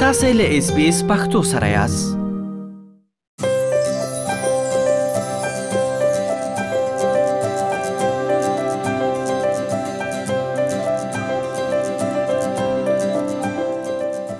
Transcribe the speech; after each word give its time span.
تاسې 0.00 0.32
له 0.32 0.58
اس 0.58 0.66
بي 0.74 0.84
اس 0.88 0.98
پختو 1.06 1.40
سره 1.42 1.68
یاست 1.68 2.18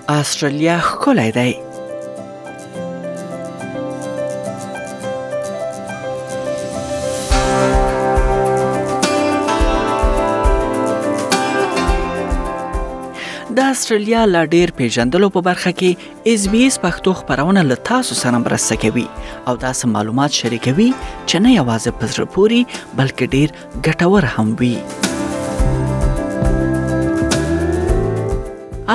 استرالیا 0.09 0.79
ښکلی 0.91 1.31
دی 1.39 1.51
د 13.49 13.59
استرالیا 13.73 14.23
لا 14.33 14.43
ډیر 14.55 14.69
پیژندلو 14.79 15.29
په 15.35 15.41
برخه 15.47 15.71
کې 15.83 16.33
اس 16.37 16.43
بي 16.55 16.63
اس 16.71 16.77
پښتو 16.83 17.13
خبرونه 17.21 17.61
له 17.69 17.77
تاسو 17.91 18.17
سره 18.23 18.41
مرسته 18.43 18.77
کوي 18.83 19.05
او 19.53 19.55
تاسو 19.63 19.89
معلومات 19.93 20.35
شریکوي 20.41 20.89
چې 21.05 21.41
نه 21.45 21.53
یوازې 21.55 22.03
پزره 22.03 22.27
پوری 22.37 22.59
بلکې 22.73 23.33
ډیر 23.37 23.55
ګټور 23.87 24.29
هم 24.35 24.51
وي 24.63 24.69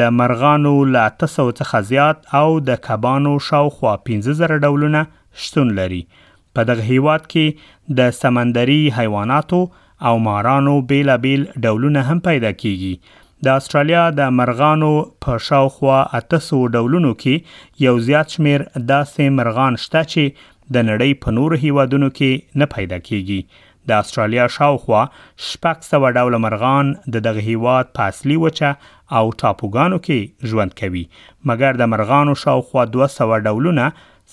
د 0.00 0.16
مرغانو 0.20 0.72
ل 0.94 1.00
800 1.04 1.46
څخه 1.60 1.82
زیات 1.90 2.28
او 2.40 2.44
د 2.70 2.80
کبانو 2.88 3.34
شاوخوا 3.50 3.94
15000 4.10 4.56
ډولونه 4.66 5.04
شتون 5.44 5.72
لري 5.80 6.00
په 6.16 6.66
دغه 6.72 6.88
هیواد 6.90 7.26
کې 7.32 7.96
د 8.00 8.12
سمندري 8.18 8.80
حیواناتو 8.98 9.62
او 10.10 10.12
مارانو 10.28 10.76
بیلابیل 10.92 11.48
ډولونه 11.64 12.04
هم 12.10 12.24
پیدا 12.28 12.52
کیږي 12.60 13.24
د 13.46 13.58
استرالیا 13.60 14.04
د 14.20 14.30
مرغانو 14.40 14.90
په 15.24 15.36
شاوخوا 15.48 15.98
800 16.18 16.62
ډولونو 16.76 17.10
کې 17.18 17.82
یو 17.84 17.92
زیات 18.06 18.32
شمیر 18.36 18.64
داسې 18.74 19.30
مرغان 19.40 19.76
شته 19.86 20.02
چې 20.12 20.48
د 20.76 20.86
نړۍ 20.88 21.18
په 21.24 21.34
نور 21.36 21.56
هیوادونو 21.64 22.08
کې 22.16 22.62
نه 22.62 22.70
پیدا 22.74 22.98
کیږي 23.10 23.66
د 23.90 24.02
استرالیا 24.06 24.46
شاوخوا 24.56 25.02
شپږ 25.50 25.86
سو 25.90 26.00
ډول 26.16 26.38
مرغان 26.46 26.90
د 27.16 27.24
دغه 27.28 27.46
هیواد 27.50 27.92
په 28.00 28.08
اصلي 28.14 28.40
وچه 28.46 28.72
او 28.72 29.24
ټاپوګانو 29.42 30.02
کې 30.08 30.50
ژوند 30.54 30.76
کوي 30.82 31.04
مګر 31.52 31.80
د 31.82 31.90
مرغانو 31.94 32.34
شاوخوا 32.44 32.86
200 33.00 33.30
ډولونه 33.46 33.86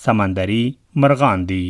سمندري 0.09 0.63
مرغان 1.05 1.45
دي 1.53 1.63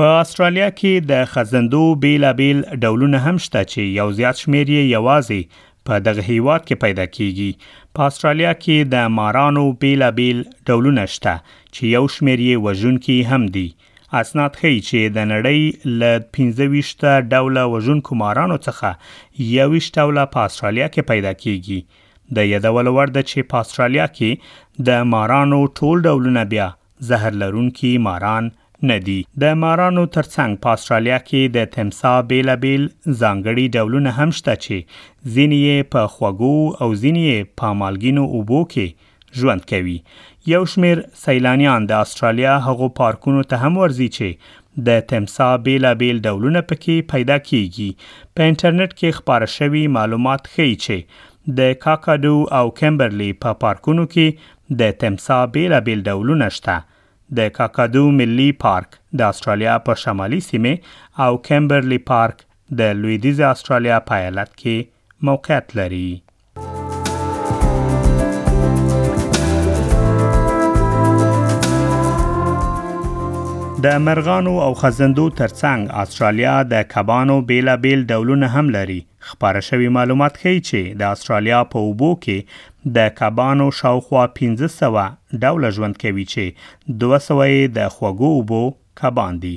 په 0.00 0.12
استرالیا 0.20 0.68
کې 0.70 1.10
د 1.14 1.32
خزندو 1.34 1.84
بیلابیل 2.06 2.62
ډولونه 2.84 3.26
هم 3.28 3.44
شته 3.48 3.64
چې 3.72 4.00
یو 4.00 4.08
زیات 4.20 4.44
شمیر 4.46 4.66
یې 4.68 4.88
یوازې 4.94 5.68
په 5.88 5.94
دغه 6.06 6.22
هیواد 6.30 6.60
کې 6.68 6.76
پیدا 6.84 7.04
کیږي 7.14 7.50
په 7.98 8.10
استرالیا 8.10 8.52
کې 8.64 8.90
د 8.94 9.08
مارانو 9.20 9.64
بیلابیل 9.84 10.42
ډولونه 10.70 11.06
شته 11.14 11.32
چې 11.46 11.82
یو 11.96 12.04
شمېر 12.16 12.38
یې 12.48 12.62
وژونکي 12.66 13.16
هم 13.30 13.46
دي 13.56 13.66
اسناد 14.20 14.58
ښیي 14.60 14.78
چې 14.88 15.00
د 15.16 15.26
نړۍ 15.32 15.62
ل 16.02 16.28
15 16.38 17.28
ډوله 17.32 17.64
وژونکو 17.74 18.18
مارانو 18.22 18.58
څخه 18.66 19.44
یو 19.56 19.70
ډوله 19.74 20.24
په 20.36 20.46
استرالیا 20.46 20.88
کې 20.94 21.10
پیدا 21.12 21.32
کیږي 21.42 21.80
د 22.36 22.48
یادول 22.52 22.88
ورده 22.96 23.22
چې 23.30 23.48
په 23.52 23.64
استرالیا 23.66 24.04
کې 24.16 24.88
د 24.88 25.04
مارانو 25.14 25.60
ټول 25.80 26.06
ډولونه 26.08 26.44
بیا 26.54 26.68
زهر 27.10 27.40
لرونکي 27.42 27.90
ماران 28.08 28.50
نه 28.90 28.94
دي 29.06 29.16
د 29.42 29.54
مارانو 29.62 30.02
ترڅنګ 30.16 30.56
په 30.62 30.76
استرالیا 30.78 31.18
کې 31.24 31.50
د 31.56 31.68
تمسا 31.76 32.12
بیلابیل 32.32 32.84
ځانګړي 32.88 33.66
ډولونه 33.78 34.14
هم 34.18 34.32
شته 34.38 34.54
چې 34.64 34.78
ځینې 35.36 35.84
په 35.96 36.08
خوګو 36.14 36.56
او 36.56 36.88
ځینې 37.02 37.52
په 37.62 37.76
مالګینو 37.82 38.24
اوبو 38.38 38.58
کې 38.74 39.38
ژوند 39.42 39.68
کوي 39.72 39.96
یو 40.54 40.62
شمیر 40.72 41.02
سیلانیان 41.24 41.86
د 41.92 42.02
استرالیا 42.06 42.56
هغو 42.66 42.88
پارکونو 43.02 43.44
ته 43.52 43.62
هم 43.66 43.78
ورځي 43.82 44.08
چې 44.16 44.84
د 44.88 45.02
تمسا 45.14 45.48
بیلابیل 45.68 46.22
ډولونه 46.26 46.62
پکې 46.72 47.08
پیدا 47.14 47.36
کیږي 47.50 47.90
په 48.36 48.50
انټرنیټ 48.50 48.98
کې 49.00 49.18
خبره 49.20 49.52
شوی 49.56 49.84
معلومات 49.98 50.50
ښیي 50.54 50.78
چې 50.86 51.60
د 51.60 51.74
کاکادو 51.86 52.34
او 52.60 52.64
کمبرلی 52.82 53.30
په 53.42 53.48
پا 53.50 53.56
پارکونو 53.66 54.06
کې 54.16 54.78
د 54.82 54.96
تمسا 55.04 55.40
بیلابیل 55.58 56.04
ډولونه 56.10 56.50
شته 56.58 56.80
د 57.36 57.40
کاکادو 57.58 58.02
ملي 58.18 58.46
پارک 58.64 58.90
د 59.18 59.30
استرالیا 59.32 59.74
په 59.86 59.92
شمالي 60.02 60.40
سیمه 60.48 60.74
او 61.24 61.30
کیمبرلي 61.46 62.00
پارک 62.10 62.36
د 62.82 62.92
لویدیز 63.00 63.38
استرالیا 63.52 63.98
په 64.10 64.18
ایالت 64.20 64.50
کې 64.64 64.76
موقعیت 65.30 65.66
لري 65.80 66.06
د 73.84 73.98
مرغانو 74.06 74.50
او 74.64 74.74
خزندو 74.80 75.22
ترڅنګ 75.38 75.86
استرالیا 76.00 76.50
د 76.72 76.82
کبانو 76.90 77.36
بیلابیل 77.50 78.02
ډولونه 78.10 78.48
هم 78.56 78.68
لري 78.74 78.98
خبره 79.28 79.62
شوی 79.68 79.88
معلومات 79.96 80.36
ښیي 80.42 80.60
چې 80.68 80.98
د 81.02 81.16
استرالیا 81.16 81.62
په 81.72 81.82
اوبو 81.86 82.10
کې 82.26 82.92
د 82.98 83.08
کبانو 83.22 83.66
شاوخوا 83.80 84.22
1500 84.28 85.40
ډوله 85.44 85.70
ژوند 85.78 85.98
کوي 86.04 86.26
چې 86.34 86.94
200 87.06 87.48
د 87.80 87.90
خوګو 87.96 88.30
اوبو 88.38 88.60
کبان 89.02 89.42
دي 89.46 89.52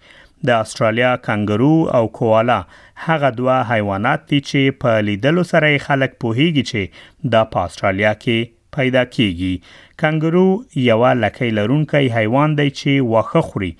د 0.48 0.56
استرالیا 0.62 1.10
کانګرو 1.26 1.68
او 1.98 2.08
کوالا 2.16 2.56
هغه 3.04 3.28
دوه 3.36 3.54
حیوانات 3.70 4.26
دي 4.32 4.40
چې 4.48 4.74
په 4.84 4.98
لیدلو 5.08 5.44
سره 5.52 5.70
خلک 5.84 6.18
پوهیږي 6.24 6.64
چې 6.70 7.30
دا 7.34 7.42
په 7.54 7.68
استرالیا 7.70 8.10
کې 8.24 8.52
پیدا 8.78 9.04
کیږي 9.14 9.54
کانګرو 10.02 10.44
یو 10.88 11.00
لکۍ 11.22 11.54
لرونکی 11.60 12.04
حیوان 12.16 12.56
دی 12.60 12.68
چې 12.80 13.08
واخه 13.14 13.42
خوري 13.50 13.70